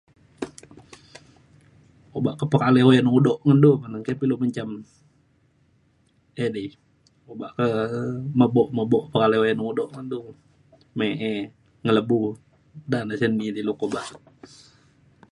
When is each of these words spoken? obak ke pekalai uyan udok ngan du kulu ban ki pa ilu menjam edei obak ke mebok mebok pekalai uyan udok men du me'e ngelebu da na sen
obak 2.17 2.35
ke 2.39 2.45
pekalai 2.51 2.83
uyan 2.89 3.07
udok 3.17 3.39
ngan 3.45 3.59
du 3.65 3.71
kulu 3.73 3.81
ban 3.87 4.03
ki 4.05 4.13
pa 4.17 4.23
ilu 4.25 4.35
menjam 4.41 4.69
edei 6.43 6.69
obak 7.31 7.51
ke 7.57 7.65
mebok 8.39 8.67
mebok 8.77 9.03
pekalai 9.11 9.39
uyan 9.43 9.59
udok 9.71 9.89
men 9.95 10.05
du 10.11 10.19
me'e 10.97 11.31
ngelebu 11.83 12.19
da 12.91 12.99
na 13.07 13.13
sen 13.19 13.33